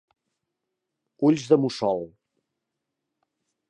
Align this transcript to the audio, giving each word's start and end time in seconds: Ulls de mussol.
Ulls 1.29 1.45
de 1.53 1.61
mussol. 1.67 2.05